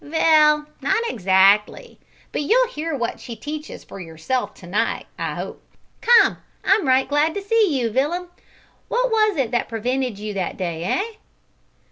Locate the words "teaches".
3.35-3.83